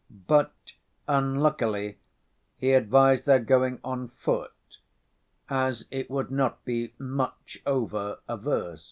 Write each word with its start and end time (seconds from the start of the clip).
But, 0.27 0.55
unluckily, 1.07 1.99
he 2.57 2.71
advised 2.73 3.27
their 3.27 3.37
going 3.37 3.79
on 3.83 4.07
foot, 4.07 4.51
as 5.47 5.87
it 5.91 6.09
would 6.09 6.31
not 6.31 6.65
be 6.65 6.95
"much 6.97 7.59
over" 7.67 8.17
a 8.27 8.35
verst. 8.35 8.79